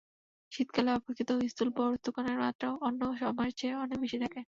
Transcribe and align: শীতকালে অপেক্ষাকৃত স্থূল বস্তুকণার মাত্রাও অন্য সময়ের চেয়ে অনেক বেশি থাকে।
শীতকালে 0.51 0.89
অপেক্ষাকৃত 0.91 1.29
স্থূল 1.51 1.69
বস্তুকণার 1.77 2.37
মাত্রাও 2.39 2.73
অন্য 2.87 3.01
সময়ের 3.21 3.53
চেয়ে 3.57 3.75
অনেক 3.83 3.97
বেশি 3.99 4.17
থাকে। 4.23 4.39